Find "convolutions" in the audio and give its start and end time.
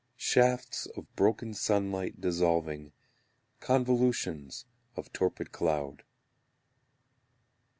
3.59-4.65